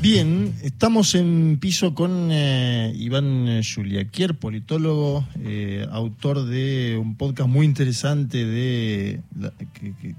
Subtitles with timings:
[0.00, 7.66] Bien, estamos en piso con eh, Iván Juliaquier, politólogo, eh, autor de un podcast muy
[7.66, 9.20] interesante de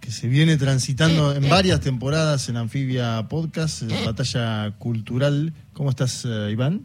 [0.01, 5.53] que, se viene transitando en varias temporadas en Anfibia Podcast, eh, Batalla Cultural.
[5.73, 6.81] ¿Cómo estás, Iván?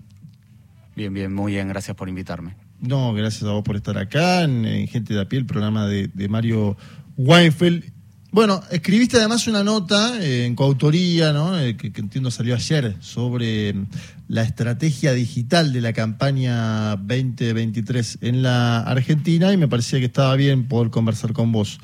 [0.95, 2.55] Bien, bien, muy bien, gracias por invitarme.
[2.81, 6.09] No, gracias a vos por estar acá en, Gente de a pie, el programa de,
[6.13, 6.77] de Mario
[7.17, 8.02] Weinfeld.
[8.33, 11.61] Bueno, escribiste además una nota eh, en coautoría, ¿no?
[11.61, 13.87] Eh, que, entiendo salió ayer, sobre mm,
[14.29, 20.35] la estrategia digital de la campaña 2023 en la Argentina y me parecía que estaba
[20.35, 21.79] bien poder conversar con vos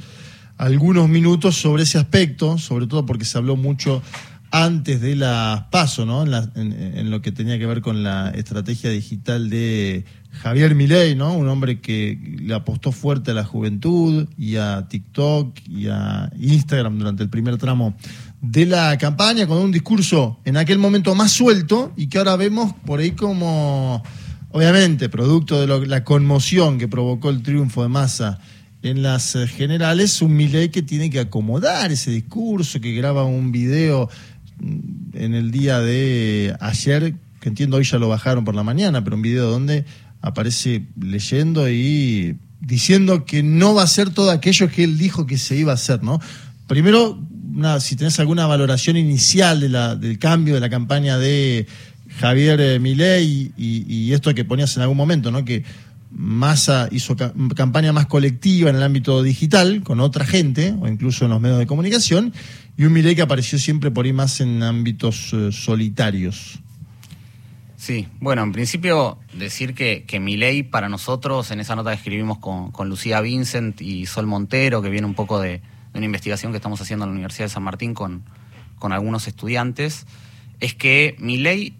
[0.56, 4.02] algunos minutos sobre ese aspecto, sobre todo porque se habló mucho
[4.50, 6.24] antes de las PASO, ¿no?
[6.24, 11.34] En, lo que tenía que ver con la estrategia digital de Javier Milei, ¿no?
[11.34, 16.98] Un hombre que le apostó fuerte a la juventud y a TikTok y a Instagram
[16.98, 17.94] durante el primer tramo
[18.40, 22.72] de la campaña con un discurso en aquel momento más suelto y que ahora vemos
[22.86, 24.02] por ahí como,
[24.50, 28.38] obviamente, producto de la conmoción que provocó el triunfo de Massa
[28.82, 34.08] en las generales, un Milei que tiene que acomodar ese discurso, que graba un video
[34.60, 39.16] en el día de ayer, que entiendo hoy ya lo bajaron por la mañana, pero
[39.16, 39.84] un video donde
[40.20, 45.38] aparece leyendo y diciendo que no va a ser todo aquello que él dijo que
[45.38, 46.20] se iba a hacer, ¿no?
[46.66, 47.18] Primero,
[47.80, 51.66] si tenés alguna valoración inicial de la, del cambio de la campaña de
[52.18, 55.44] Javier eh, Milei y, y, esto que ponías en algún momento, ¿no?
[55.44, 55.64] Que
[56.10, 61.30] Massa hizo campaña más colectiva en el ámbito digital, con otra gente, o incluso en
[61.30, 62.32] los medios de comunicación,
[62.78, 66.60] y un Milei que apareció siempre por ahí más en ámbitos eh, solitarios.
[67.76, 72.38] Sí, bueno, en principio decir que, que Milei para nosotros, en esa nota que escribimos
[72.38, 75.60] con, Lucía Vincent y Sol Montero, que viene un poco de,
[75.92, 78.22] una investigación que estamos haciendo en la Universidad de San Martín con,
[78.78, 80.06] con algunos estudiantes,
[80.60, 81.74] es que Milei,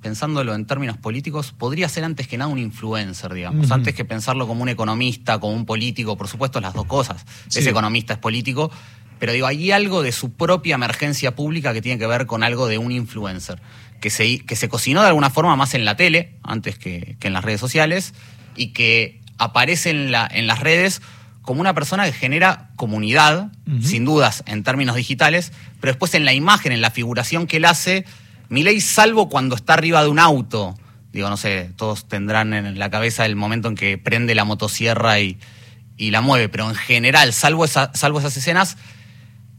[0.00, 4.46] pensándolo en términos políticos, podría ser antes que nada un influencer, digamos, antes que pensarlo
[4.46, 8.70] como un economista, como un político, por supuesto las dos cosas, es economista, es político,
[9.18, 12.66] pero digo, hay algo de su propia emergencia pública que tiene que ver con algo
[12.66, 13.60] de un influencer,
[14.00, 17.32] que se, que se cocinó de alguna forma más en la tele, antes que, en
[17.32, 18.14] las redes sociales,
[18.56, 21.02] y que aparece en, la, en las redes
[21.42, 26.32] como una persona que genera comunidad, sin dudas, en términos digitales, pero después en la
[26.32, 28.04] imagen, en la figuración que él hace,
[28.50, 30.76] ley salvo cuando está arriba de un auto,
[31.12, 35.20] digo, no sé, todos tendrán en la cabeza el momento en que prende la motosierra
[35.20, 35.38] y,
[35.96, 38.76] y la mueve, pero en general, salvo, esa, salvo esas escenas,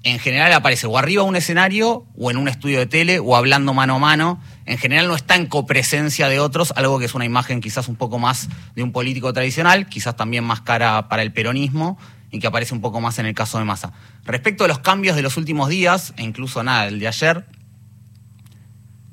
[0.03, 3.35] en general aparece o arriba de un escenario o en un estudio de tele o
[3.35, 4.41] hablando mano a mano.
[4.65, 7.95] En general no está en copresencia de otros, algo que es una imagen quizás un
[7.95, 11.97] poco más de un político tradicional, quizás también más cara para el peronismo
[12.31, 13.93] y que aparece un poco más en el caso de Massa.
[14.25, 17.45] Respecto a los cambios de los últimos días, e incluso nada, el de ayer,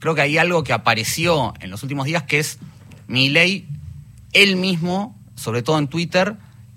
[0.01, 2.59] creo que hay algo que apareció en los últimos días que es
[3.07, 3.69] mi ley,
[4.33, 6.37] él mismo, sobre todo en Twitter,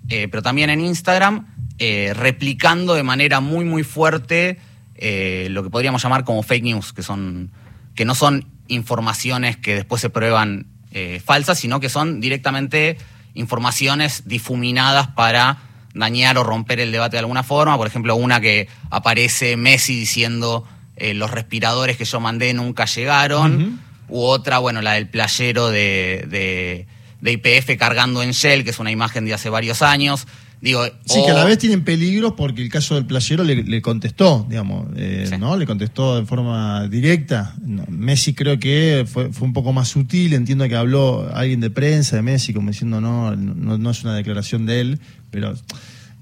[0.09, 1.47] eh, pero también en Instagram,
[1.79, 4.57] eh, replicando de manera muy, muy fuerte
[4.95, 7.51] eh, lo que podríamos llamar como fake news, que, son,
[7.93, 12.97] que no son informaciones que después se prueban eh, falsas, sino que son directamente
[13.35, 15.59] informaciones difuminadas para
[15.93, 17.77] dañar o romper el debate de alguna forma.
[17.77, 20.67] Por ejemplo, una que aparece Messi diciendo
[20.99, 26.87] los respiradores que yo mandé nunca llegaron, u otra, bueno, la del playero de, de,
[27.21, 30.25] de IPF cargando en Shell, que es una imagen de hace varios años
[30.61, 34.87] sí, que a la vez tienen peligros porque el caso del playero le, contestó, digamos,
[34.95, 35.55] eh, ¿no?
[35.55, 37.55] Le contestó de forma directa.
[37.89, 42.23] Messi creo que fue, un poco más sutil, entiendo que habló alguien de prensa de
[42.23, 45.53] Messi como diciendo no, no, es una declaración de él, pero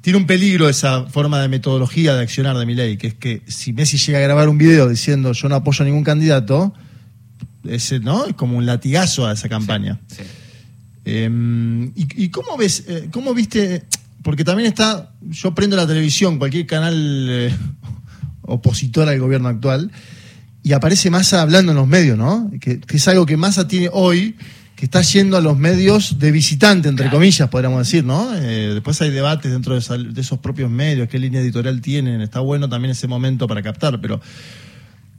[0.02, 3.72] tiene un peligro esa forma de metodología de accionar de ley, que es que si
[3.72, 6.74] Messi llega a grabar un video diciendo yo no apoyo a ningún candidato,
[7.64, 8.26] ese, ¿no?
[8.26, 10.00] es como un latigazo a esa campaña.
[11.06, 13.84] Em, y, cómo ves, eh, cómo viste
[14.26, 17.56] porque también está, yo prendo la televisión, cualquier canal eh,
[18.42, 19.92] opositor al gobierno actual,
[20.64, 22.50] y aparece Massa hablando en los medios, ¿no?
[22.60, 24.36] Que, es algo que Massa tiene hoy,
[24.76, 28.34] que está yendo a los medios de visitante, entre comillas, podríamos decir, ¿no?
[28.34, 32.40] Eh, después hay debates dentro de, de, esos propios medios, qué línea editorial tienen, está
[32.40, 34.20] bueno también ese momento para captar, pero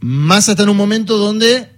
[0.00, 1.75] Massa está en un momento donde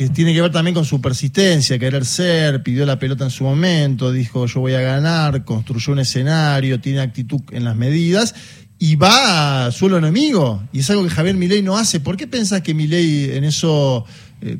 [0.00, 3.44] que tiene que ver también con su persistencia, querer ser, pidió la pelota en su
[3.44, 8.34] momento, dijo yo voy a ganar, construyó un escenario, tiene actitud en las medidas
[8.78, 10.62] y va a suelo enemigo.
[10.72, 12.00] Y es algo que Javier Milei no hace.
[12.00, 14.06] ¿Por qué pensás que Milei en eso
[14.40, 14.56] eh,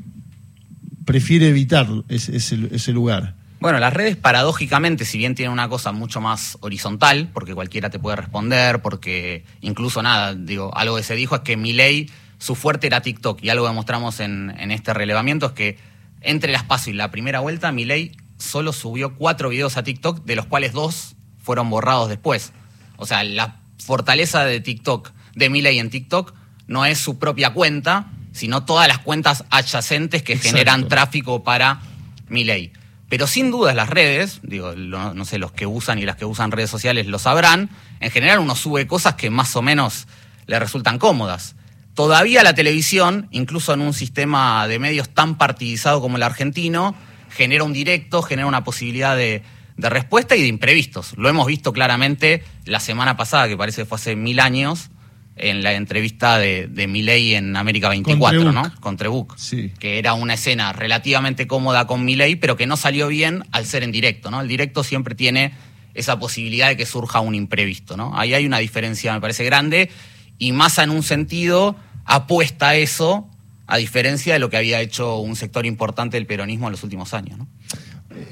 [1.07, 3.35] prefiere evitar ese, lugar?
[3.61, 7.99] Bueno, las redes paradójicamente, si bien tienen una cosa mucho más horizontal, porque cualquiera te
[7.99, 12.11] puede responder, porque incluso nada, digo, algo que se dijo es que Milei
[12.41, 13.39] su fuerte era TikTok.
[13.45, 15.79] Y algo que mostramos en, en este relevamiento es que
[16.23, 20.35] entre las pasos y la primera vuelta, Milei solo subió cuatro videos a TikTok, de
[20.35, 22.53] los cuales dos fueron borrados después.
[22.97, 26.35] O sea, la fortaleza de TikTok, de Milei en TikTok,
[26.67, 30.57] no es su propia cuenta, sino todas las cuentas adyacentes que Exacto.
[30.57, 31.81] generan tráfico para
[32.29, 32.73] Milei.
[33.09, 36.25] Pero sin dudas las redes, digo, lo- no sé, los que usan y las que
[36.25, 40.07] usan redes sociales lo sabrán, en general uno sube cosas que más o menos
[40.47, 41.57] le resultan cómodas.
[42.01, 46.95] Todavía la televisión, incluso en un sistema de medios tan partidizado como el argentino,
[47.29, 49.43] genera un directo, genera una posibilidad de,
[49.77, 51.13] de respuesta y de imprevistos.
[51.19, 54.89] Lo hemos visto claramente la semana pasada, que parece que fue hace mil años,
[55.37, 58.55] en la entrevista de, de Milei en América 24, Trebuch.
[58.55, 58.81] ¿no?
[58.81, 59.37] Con Trebuch.
[59.37, 59.71] Sí.
[59.79, 63.83] Que era una escena relativamente cómoda con Milei, pero que no salió bien al ser
[63.83, 64.41] en directo, ¿no?
[64.41, 65.53] El directo siempre tiene
[65.93, 68.19] esa posibilidad de que surja un imprevisto, ¿no?
[68.19, 69.91] Ahí hay una diferencia, me parece, grande,
[70.39, 73.29] y Massa en un sentido apuesta a eso,
[73.67, 77.15] a diferencia de lo que había hecho un sector importante del peronismo en los últimos
[77.15, 77.49] años, ¿no?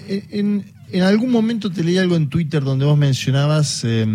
[0.09, 0.65] En,
[1.03, 4.07] algún momento te leí algo en Twitter donde vos mencionabas eh,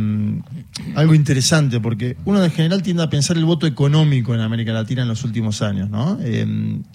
[0.95, 5.03] algo interesante, porque uno en general tiende a pensar el voto económico en América Latina
[5.03, 6.17] en los últimos años, ¿no?
[6.21, 6.45] Eh,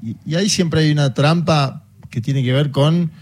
[0.03, 3.13] y, y ahí siempre hay una trampa que tiene que ver con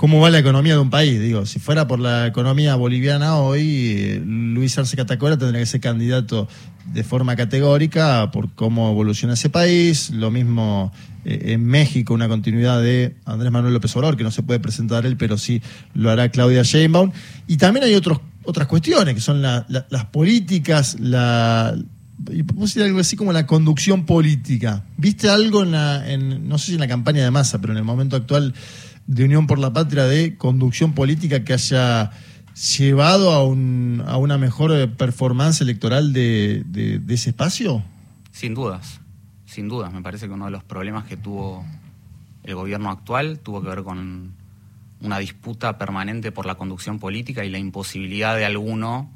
[0.00, 1.20] cómo va la economía de un país.
[1.20, 5.82] Digo, si fuera por la economía boliviana hoy, eh, Luis Arce Catacora tendría que ser
[5.82, 6.48] candidato
[6.90, 10.08] de forma categórica por cómo evoluciona ese país.
[10.08, 10.90] Lo mismo
[11.26, 15.04] eh, en México, una continuidad de Andrés Manuel López Obrador, que no se puede presentar
[15.04, 15.60] él, pero sí
[15.92, 17.12] lo hará Claudia Sheinbaum.
[17.46, 21.76] Y también hay otros, otras cuestiones, que son la- la- las políticas, la...
[22.30, 24.82] Y decir algo así como la conducción política.
[24.96, 27.78] ¿Viste algo en la, en, no sé si en la campaña de masa, pero en
[27.78, 28.54] el momento actual
[29.06, 32.10] de Unión por la Patria de conducción política que haya
[32.78, 37.82] llevado a, un, a una mejor eh, performance electoral de, de- ese espacio?
[38.32, 39.00] Sin dudas,
[39.46, 39.92] sin dudas.
[39.92, 41.64] Me parece que uno de los problemas que tuvo
[42.44, 44.32] el gobierno actual tuvo que ver con
[45.02, 49.10] una disputa permanente por la conducción política y la imposibilidad de alguno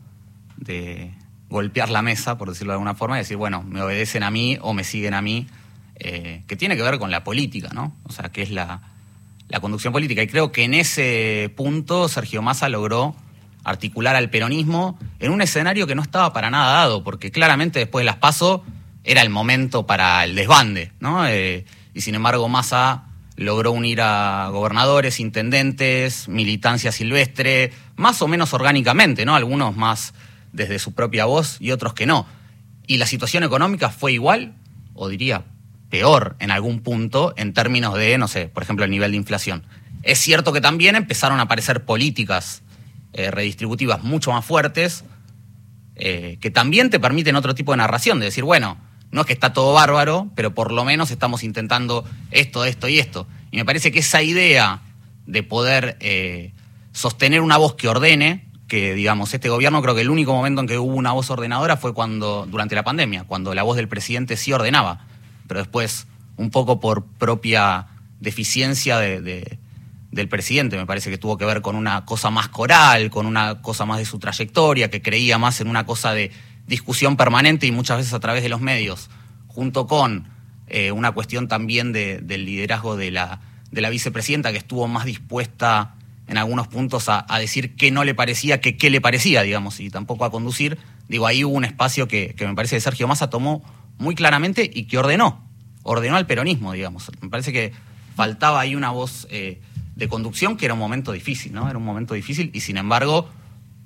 [0.57, 1.13] de
[1.51, 4.57] golpear la mesa, por decirlo de alguna forma, y decir, bueno, me obedecen a mí
[4.63, 5.47] o me siguen a mí,
[5.97, 7.95] eh, que tiene que ver con la política, ¿no?
[8.05, 8.81] O sea, que es la,
[9.49, 10.23] la conducción política.
[10.23, 13.15] Y creo que en ese punto Sergio Massa logró
[13.65, 18.03] articular al peronismo en un escenario que no estaba para nada dado, porque claramente después
[18.03, 18.63] de las PASO
[19.05, 21.27] era el momento para el desbande, ¿no?
[21.27, 21.65] Eh,
[21.95, 23.05] y sin embargo Massa
[23.37, 29.35] logró unir a gobernadores, intendentes, militancia silvestre, más o menos orgánicamente, ¿no?
[29.35, 30.15] Algunos más
[30.53, 32.27] desde su propia voz y otros que no.
[32.87, 34.55] Y la situación económica fue igual,
[34.95, 35.45] o diría
[35.91, 39.65] peor en algún punto, en términos de, no sé, por ejemplo, el nivel de inflación.
[40.03, 42.63] Es cierto que también empezaron a aparecer políticas
[43.13, 45.05] eh, redistributivas mucho más fuertes,
[45.97, 48.77] eh, que también te permiten otro tipo de narración, de decir, bueno,
[49.13, 52.99] no es que está todo bárbaro, pero por lo menos estamos intentando esto, esto y
[52.99, 53.29] esto.
[53.53, 54.83] Y me parece que esa idea
[55.27, 56.53] de poder eh,
[56.93, 60.67] sostener una voz que ordene, que digamos, este gobierno creo que el único momento en
[60.67, 64.37] que hubo una voz ordenadora fue cuando, durante la pandemia, cuando la voz del presidente
[64.37, 65.07] sí ordenaba,
[65.47, 66.07] pero después,
[66.37, 67.87] un poco por propia
[68.21, 69.59] deficiencia de, de-
[70.11, 73.61] del presidente, me parece que tuvo que ver con una cosa más coral, con una
[73.63, 76.31] cosa más de su trayectoria, que creía más en una cosa de
[76.69, 79.11] discusión permanente y muchas veces a través de los medios,
[79.49, 80.29] junto con
[80.69, 83.41] eh, una cuestión también de- del liderazgo de la,
[83.73, 85.97] de la vicepresidenta, que estuvo más dispuesta
[86.29, 89.81] en algunos puntos a, a decir qué no le parecía, que qué le parecía, digamos,
[89.81, 90.79] y tampoco a conducir.
[91.09, 93.63] Digo, ahí hubo un espacio que, que me parece que Sergio Massa tomó
[93.99, 95.49] muy claramente y que ordenó,
[95.83, 97.11] ordenó al peronismo, digamos.
[97.21, 97.73] Me parece que
[98.15, 99.61] faltaba ahí una voz eh,
[99.97, 101.69] de conducción que era un momento difícil, ¿no?
[101.69, 103.29] Era un momento difícil y sin embargo,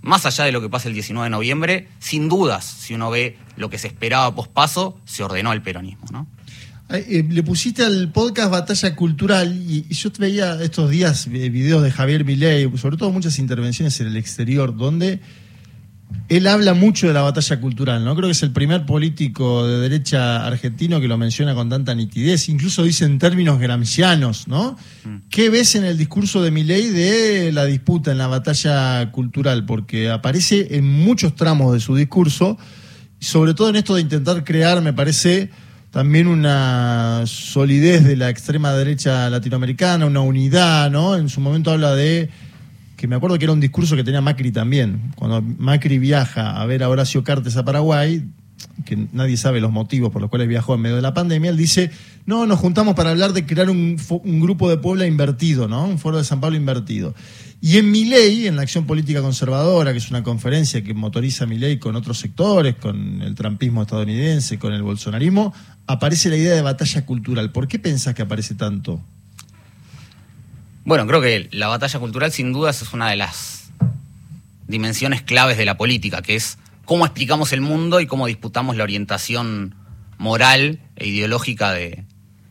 [0.03, 3.37] más allá de lo que pasa el 19 de noviembre, sin dudas, si uno ve
[3.57, 6.27] lo que se esperaba pospaso, se ordenó el peronismo, ¿no?
[6.91, 11.51] Eh, le pusiste al podcast Batalla Cultural y, y yo te veía estos días eh,
[11.51, 15.21] videos de Javier Milei, sobre todo muchas intervenciones en el exterior, donde
[16.29, 18.15] él habla mucho de la batalla cultural, ¿no?
[18.15, 22.49] Creo que es el primer político de derecha argentino que lo menciona con tanta nitidez,
[22.51, 24.77] incluso dice en términos gramscianos, ¿no?
[25.31, 29.65] ¿Qué ves en el discurso de Milei de la disputa en la batalla cultural?
[29.65, 32.59] Porque aparece en muchos tramos de su discurso,
[33.21, 35.51] sobre todo en esto de intentar crear, me parece,
[35.91, 41.17] también una solidez de la extrema derecha latinoamericana, una unidad, ¿no?
[41.17, 42.29] En su momento habla de
[42.99, 45.13] que me acuerdo que era un discurso que tenía Macri también.
[45.15, 48.25] Cuando Macri viaja a ver a Horacio Cartes a Paraguay,
[48.85, 51.57] que nadie sabe los motivos por los cuales viajó en medio de la pandemia, él
[51.57, 51.93] dice,
[52.27, 53.97] no, nos juntamos para hablar de crear un,
[54.41, 55.85] grupo de Puebla invertido, ¿no?
[55.85, 57.15] Un foro de San Pablo invertido.
[57.61, 61.47] Y en mi ley, en la Acción Política Conservadora, que es una conferencia que motoriza
[61.47, 65.55] mi ley con otros sectores, con el trampismo estadounidense, con el bolsonarismo,
[65.87, 67.53] aparece la idea de batalla cultural.
[67.53, 69.01] ¿Por qué pensás que aparece tanto?
[70.89, 73.71] Bueno, creo que la batalla cultural sin dudas es una de las
[74.69, 78.85] dimensiones claves de la política, que es cómo explicamos el mundo y cómo disputamos la
[78.85, 79.75] orientación
[80.17, 82.07] moral e ideológica de,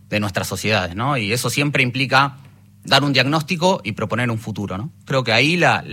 [0.10, 1.17] de nuestras sociedades, ¿no?
[1.17, 2.38] Y eso siempre implica
[2.84, 4.77] dar un diagnóstico y proponer un futuro.
[4.77, 4.91] ¿no?
[5.06, 5.84] Creo que ahí la,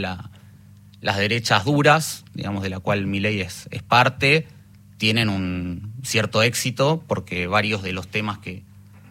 [1.00, 4.48] las derechas duras, digamos, de la cual mi ley es, es, parte,
[4.98, 8.64] tienen un cierto éxito porque varios de los temas que,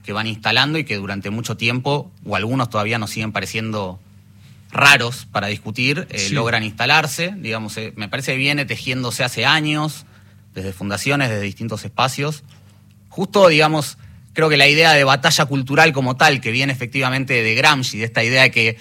[0.04, 4.00] que van instalando y que durante mucho tiempo, o algunos todavía nos siguen pareciendo
[4.72, 6.34] raros para discutir, eh, sí.
[6.34, 7.34] logran instalarse.
[7.38, 10.06] Digamos, eh, me parece que viene tejiéndose hace años,
[10.54, 12.44] desde fundaciones, desde distintos espacios.
[13.10, 13.98] Justo, digamos,
[14.34, 18.06] creo que la idea de batalla cultural como tal, que viene efectivamente de Gramsci, de
[18.06, 18.78] esta idea de que,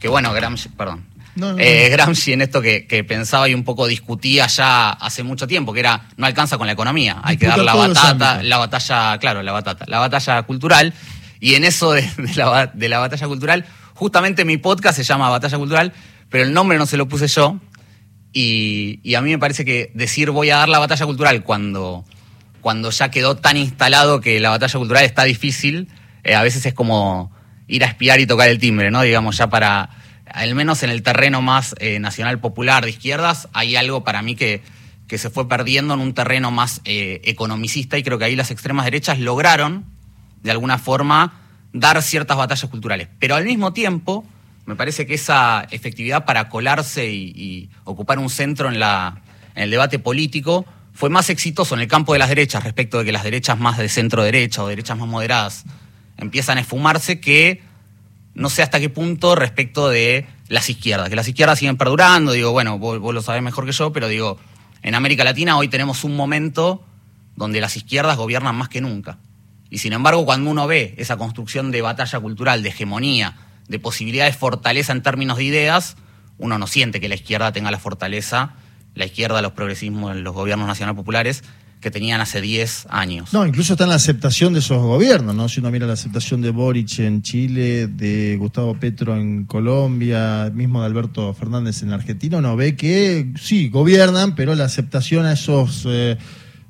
[0.00, 1.04] que bueno, Gramsci, perdón,
[1.36, 5.22] no, no, eh, Gramsci en esto que, que, pensaba y un poco discutía ya hace
[5.22, 8.58] mucho tiempo, que era no alcanza con la economía, hay que dar la batata, la
[8.58, 10.92] batalla, claro, la batata, la batalla cultural.
[11.38, 13.64] Y en eso de, de, la, de la batalla cultural,
[13.94, 15.92] justamente mi podcast se llama Batalla Cultural,
[16.30, 17.60] pero el nombre no se lo puse yo.
[18.32, 22.04] Y, y a mí me parece que decir voy a dar la batalla cultural cuando
[22.66, 25.88] cuando ya quedó tan instalado que la batalla cultural está difícil,
[26.24, 27.30] eh, a veces es como
[27.68, 29.02] ir a espiar y tocar el timbre, ¿no?
[29.02, 29.88] Digamos, ya para,
[30.30, 34.34] al menos en el terreno más eh, nacional popular de izquierdas, hay algo para mí
[34.34, 34.62] que,
[35.06, 38.50] que se fue perdiendo en un terreno más eh, economicista y creo que ahí las
[38.50, 39.84] extremas derechas lograron,
[40.42, 41.40] de alguna forma,
[41.72, 43.08] dar ciertas batallas culturales.
[43.18, 44.24] Pero al mismo tiempo,
[44.66, 49.22] me parece que esa efectividad para colarse y, y ocupar un centro en, la,
[49.54, 53.04] en el debate político fue más exitoso en el campo de las derechas respecto de
[53.04, 55.64] que las derechas más de centro derecha o derechas más moderadas
[56.16, 57.62] empiezan a esfumarse que
[58.36, 62.52] no sé hasta qué punto respecto de las izquierdas, que las izquierdas siguen perdurando, digo,
[62.52, 64.38] bueno, vos, lo sabés mejor que yo, pero digo,
[64.82, 66.84] en América Latina hoy tenemos un momento
[67.34, 69.18] donde las izquierdas gobiernan más que nunca.
[69.70, 74.26] Y sin embargo, cuando uno ve esa construcción de batalla cultural, de hegemonía, de posibilidad
[74.26, 75.96] de fortaleza en términos de ideas,
[76.38, 78.54] uno no siente que la izquierda tenga la fortaleza
[78.96, 81.44] la izquierda, los progresismos, los gobiernos nacional populares
[81.80, 83.32] que tenían hace 10 años.
[83.32, 85.48] No, incluso está en la aceptación de esos gobiernos, ¿no?
[85.48, 90.80] Si uno mira la aceptación de Boric en Chile, de Gustavo Petro en Colombia, mismo
[90.80, 95.84] de Alberto Fernández en Argentina, uno ve que sí, gobiernan, pero la aceptación a esos
[95.86, 96.16] eh,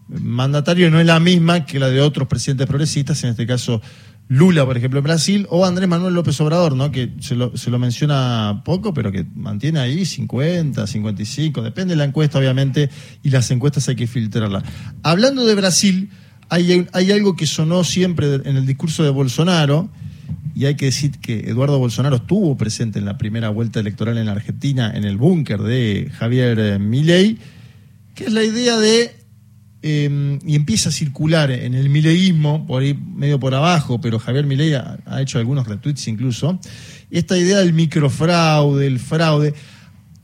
[0.08, 3.80] mandatarios no es la misma que la de otros presidentes progresistas, en este caso
[4.28, 6.90] Lula, por ejemplo, en Brasil, o Andrés Manuel López Obrador, ¿no?
[6.90, 12.38] que se lo, menciona poco, pero que mantiene ahí 50, 55, depende de la encuesta,
[12.38, 12.90] obviamente,
[13.22, 14.64] y las encuestas hay que filtrarlas.
[15.04, 16.10] Hablando de Brasil,
[16.48, 19.90] hay, hay algo que sonó siempre en el discurso de Bolsonaro,
[20.56, 24.26] y hay que decir que Eduardo Bolsonaro estuvo presente en la primera vuelta electoral en
[24.26, 27.38] la Argentina, en el búnker de Javier Milei,
[28.14, 29.14] que es la idea de
[29.88, 34.44] eh, y empieza a circular en el mileísmo, por ahí medio por abajo, pero Javier
[34.44, 36.58] Milei ha, hecho algunos retweets incluso,
[37.08, 39.54] esta idea del microfraude, el fraude.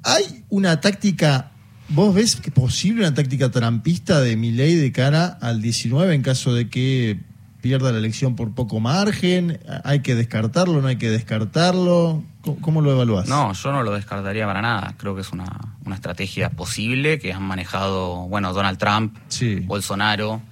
[0.02, 1.52] ¿Hay una táctica,
[1.90, 6.52] vos ves que posible una táctica trampista de Milei de cara al 19 en caso
[6.52, 7.20] de que
[7.60, 9.60] pierda la elección por poco margen?
[9.84, 12.24] ¿Hay que descartarlo, no hay que descartarlo?
[12.60, 13.28] ¿Cómo lo evalúas?
[13.28, 14.94] No, yo no lo descartaría para nada.
[14.98, 19.60] Creo que es una, una estrategia posible que han manejado, bueno, Donald Trump, sí.
[19.60, 20.42] Bolsonaro,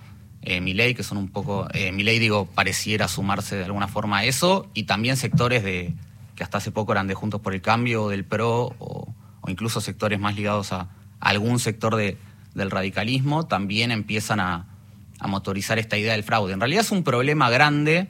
[0.42, 4.24] eh, Milei, que son un poco, eh, Milei digo, pareciera sumarse de alguna forma a
[4.24, 5.94] eso, y también sectores de
[6.36, 9.80] que hasta hace poco eran de Juntos por el Cambio, del PRO, o, o incluso
[9.80, 10.88] sectores más ligados a, a
[11.20, 12.16] algún sector de,
[12.54, 14.66] del radicalismo, también empiezan a,
[15.18, 16.52] a motorizar esta idea del fraude.
[16.52, 18.08] En realidad es un problema grande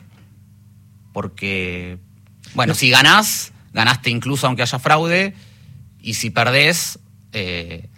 [1.13, 1.99] porque,
[2.55, 5.35] bueno, si ganás ganaste incluso aunque haya fraude,
[6.01, 6.99] y si perdés,
[7.33, 7.89] eh,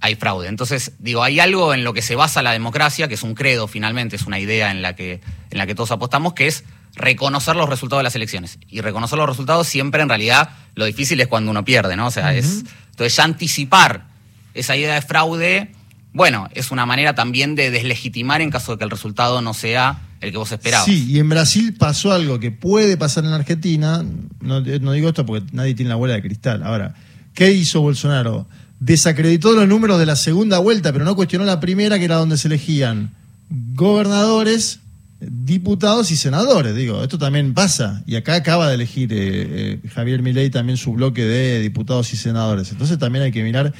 [0.00, 0.48] hay fraude.
[0.48, 3.68] Entonces, digo, hay algo en lo que se basa la democracia, que es un credo
[3.68, 5.20] finalmente, es una idea en la que,
[5.50, 8.58] en la que todos apostamos, que es reconocer los resultados de las elecciones.
[8.68, 12.08] Y reconocer los resultados siempre, en realidad, lo difícil es cuando uno pierde, ¿no?
[12.08, 12.38] O sea, uh -huh.
[12.38, 12.64] es.
[12.90, 14.06] Entonces, ya anticipar
[14.54, 15.72] esa idea de fraude,
[16.12, 20.00] bueno, es una manera también de deslegitimar en caso de que el resultado no sea
[20.22, 20.86] el que vos esperabas.
[20.86, 24.04] Sí, y en Brasil pasó algo que puede pasar en Argentina,
[24.40, 26.62] no, no, digo esto porque nadie tiene la bola de cristal.
[26.62, 26.94] Ahora,
[27.34, 28.46] ¿qué hizo Bolsonaro?
[28.78, 32.36] Desacreditó los números de la segunda vuelta, pero no cuestionó la primera, que era donde
[32.36, 33.10] se elegían
[33.50, 34.78] gobernadores,
[35.20, 36.74] diputados y senadores.
[36.74, 38.02] Digo, esto también pasa.
[38.06, 42.16] Y acá acaba de elegir eh, eh, Javier Milei también su bloque de diputados y
[42.16, 42.70] senadores.
[42.70, 43.72] Entonces también hay que mirar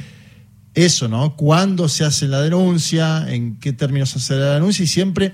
[0.75, 1.37] eso, ¿no?
[1.37, 3.27] ¿Cuándo se hace la denuncia?
[3.29, 4.85] ¿En qué términos se hace la denuncia?
[4.85, 5.33] Y siempre,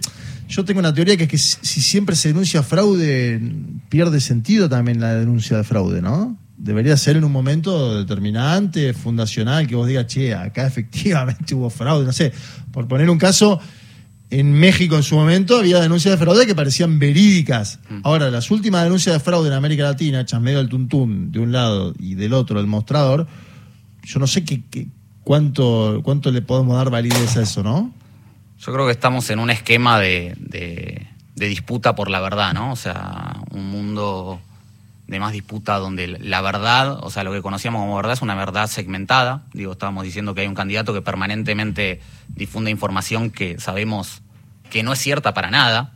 [0.48, 3.40] yo tengo una teoría que es que si siempre se denuncia fraude,
[3.88, 6.36] pierde sentido también la denuncia de fraude, ¿no?
[6.56, 12.04] Debería ser en un momento determinante, fundacional, que vos digas, che, acá efectivamente hubo fraude,
[12.04, 12.32] no sé.
[12.72, 13.60] Por poner un caso,
[14.30, 17.78] en México en su momento había denuncias de fraude que parecían verídicas.
[17.88, 18.00] Mm.
[18.02, 21.94] Ahora, las últimas denuncias de fraude en América Latina, medio el tuntún de un lado
[21.96, 23.28] y del otro el mostrador,
[24.02, 24.88] yo no sé qué,
[25.28, 27.92] cuánto, cuánto le podemos dar validez a eso, ¿no?
[28.60, 31.06] Yo creo que estamos en un esquema de, de,
[31.48, 32.72] disputa por la verdad, ¿no?
[32.72, 34.40] O sea, un mundo
[35.06, 38.36] de más disputa donde la verdad, o sea, lo que conocíamos como verdad es una
[38.36, 39.42] verdad segmentada.
[39.52, 44.22] Digo, estábamos diciendo que hay un candidato que permanentemente difunde información que sabemos
[44.70, 45.92] que no es cierta para nada.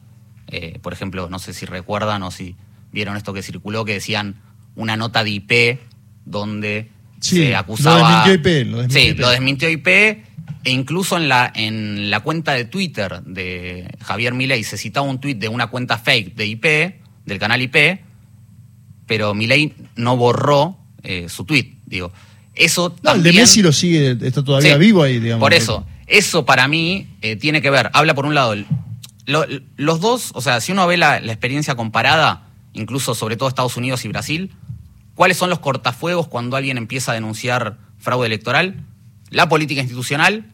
[0.48, 2.54] Eh, por ejemplo, no sé si recuerdan o si
[2.92, 4.42] vieron esto que circuló, que decían
[4.76, 5.80] una nota de IP
[6.26, 6.90] donde
[7.22, 7.98] se acusaba...
[7.98, 8.66] Lo desmintió IP.
[8.66, 9.18] Lo desmintió sí, IP.
[9.18, 9.88] lo desmintió IP
[10.64, 15.20] e incluso en la, en la cuenta de Twitter de Javier Milei se citaba un
[15.20, 16.64] tweet de una cuenta fake de IP,
[17.24, 18.00] del canal IP,
[19.06, 21.74] pero Milei no borró eh, su tweet.
[21.86, 22.12] Digo,
[22.54, 25.40] eso no, el de Messi lo sigue, está todavía vivo ahí, digamos.
[25.40, 28.54] Por eso, eso para mí eh, tiene que ver, habla por un lado,
[29.26, 34.04] los dos, o sea, si uno ve la, experiencia comparada, incluso sobre todo Estados Unidos
[34.04, 34.52] y Brasil,
[35.14, 38.84] ¿cuáles son los cortafuegos cuando alguien empieza a denunciar fraude electoral?
[39.30, 40.46] La política institucional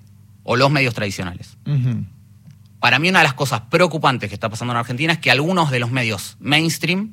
[0.43, 1.57] o los medios tradicionales.
[2.81, 5.71] Para mí una de las cosas preocupantes que está pasando en Argentina es que algunos
[5.71, 7.13] de los medios mainstream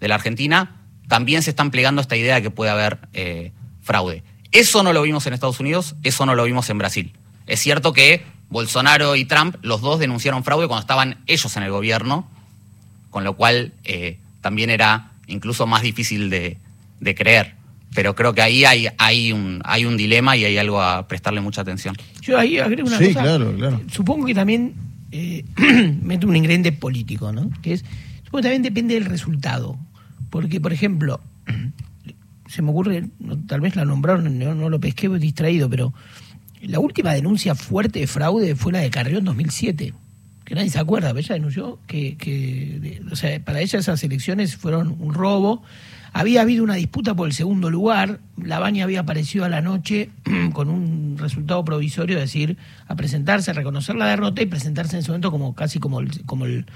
[0.00, 4.24] de la Argentina, también se están plegando esta idea de que puede haber eh, fraude.
[4.50, 7.12] Eso no lo vimos en Estados Unidos, eso no lo vimos en Brasil.
[7.46, 11.70] Es cierto que Bolsonaro y Trump, los dos denunciaron fraude cuando estaban ellos en el
[11.70, 12.28] gobierno,
[13.10, 16.58] con lo cual eh, también era incluso más difícil de,
[17.14, 17.54] creer.
[17.94, 21.40] Pero creo que ahí hay, hay, un, hay un dilema y hay algo a prestarle
[21.40, 21.96] mucha atención.
[22.20, 23.22] Yo ahí agrego una sí, cosa.
[23.22, 23.80] Claro, claro.
[23.90, 24.74] Supongo que también
[25.10, 25.44] eh,
[26.02, 27.50] mete un ingrediente político, ¿no?
[27.62, 27.84] Que es,
[28.24, 29.78] supongo que también depende del resultado.
[30.30, 31.20] Porque, por ejemplo,
[32.46, 33.08] se me ocurre,
[33.46, 35.92] tal vez la nombraron, no, lo pesqué distraído, pero
[36.62, 39.94] la última denuncia fuerte de fraude fue la de Carrió en 2007,
[40.50, 44.96] que nadie se acuerda, pero ella denunció que, o sea, para ella esas elecciones fueron
[44.98, 45.62] un robo.
[46.12, 50.10] Había habido una disputa por el segundo lugar, la Baña había aparecido a la noche
[50.52, 52.56] con un resultado provisorio, es decir,
[52.88, 56.46] a presentarse, a reconocer la derrota y presentarse en ese momento como casi como como
[56.46, 56.66] el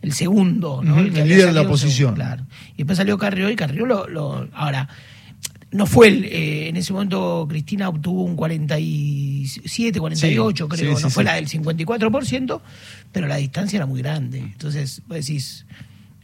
[0.00, 1.00] el segundo, ¿no?
[1.00, 2.14] el, líder de la oposición.
[2.14, 2.46] claro.
[2.74, 4.88] Y después salió Carrió y Carrió lo, ahora
[5.70, 11.24] no fue el, eh, en ese momento Cristina obtuvo un 47, 48 creo, no fue
[11.24, 12.60] la del 54%,
[13.12, 14.38] pero la distancia era muy grande.
[14.38, 15.66] Entonces, vos decís,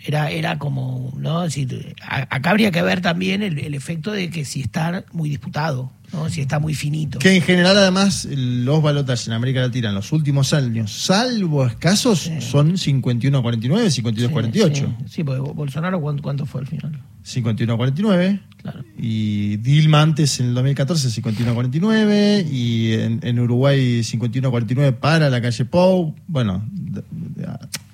[0.03, 1.43] era, era como, ¿no?
[1.43, 5.91] decir, acá habría que ver también el, el efecto de que si está muy disputado.
[6.29, 7.19] Si está muy finito.
[7.19, 12.31] Que en general, además, los balotajes en América Latina en los últimos años, salvo escasos,
[12.41, 14.97] son 51 a 49, 52 a 48.
[15.07, 17.01] Sí, porque Bolsonaro, ¿cuánto, fue al final?
[17.23, 18.41] 51 a 49.
[18.63, 18.85] Claro.
[18.97, 22.47] Y Dilma antes en el 2014, 51 a 49.
[22.51, 26.15] Y en, Uruguay, 51 a 49 para la calle Pou.
[26.27, 26.69] Bueno,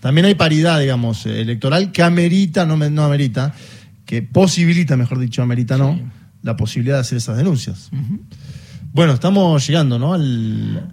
[0.00, 3.54] también hay paridad, digamos, electoral que amerita, no, no amerita,
[4.04, 7.90] que posibilita, mejor dicho, amerita no la posibilidad de hacer esas denuncias.
[8.92, 10.14] Bueno, estamos llegando, ¿no?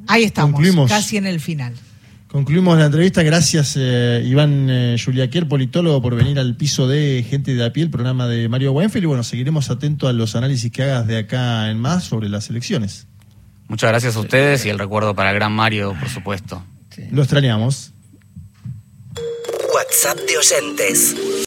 [0.07, 1.73] Ahí estamos, casi en el final.
[2.27, 3.23] Concluimos la entrevista.
[3.23, 7.83] Gracias, eh, Iván eh, Juliaquier, politólogo, por venir al piso de Gente de a pie,
[7.83, 9.03] el programa de Mario Weinfeld.
[9.03, 12.49] Y bueno, seguiremos atentos a los análisis que hagas de acá en más sobre las
[12.49, 13.07] elecciones.
[13.69, 16.63] Muchas gracias a ustedes y el recuerdo para el gran Mario, por supuesto.
[17.11, 17.93] Lo extrañamos.
[19.73, 21.15] WhatsApp de oyentes.